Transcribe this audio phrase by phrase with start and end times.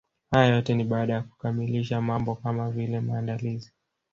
[0.31, 3.71] Haya yote ni baada ya kukamilisha mambo kama vile maandalizi